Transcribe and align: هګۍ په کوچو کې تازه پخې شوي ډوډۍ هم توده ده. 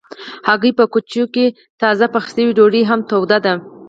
هګۍ 0.47 0.71
په 0.79 0.85
کوچو 0.93 1.23
کې 1.33 1.45
تازه 1.81 2.05
پخې 2.13 2.29
شوي 2.35 2.53
ډوډۍ 2.57 2.81
هم 2.89 2.99
توده 3.09 3.37
ده. 3.45 3.53